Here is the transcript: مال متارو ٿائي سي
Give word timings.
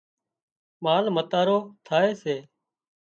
مال 0.83 1.05
متارو 1.15 1.57
ٿائي 1.87 2.11
سي 2.21 2.35